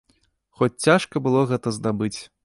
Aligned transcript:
Хоць 0.61 0.81
цяжка 0.85 1.21
было 1.27 1.43
гэта 1.51 1.75
здабыць. 1.77 2.15